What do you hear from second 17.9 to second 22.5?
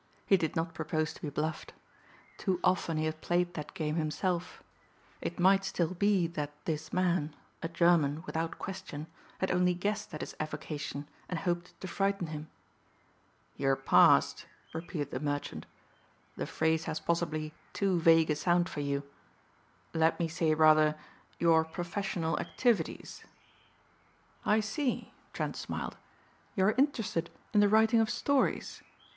vague a sound for you. Let me say rather your professional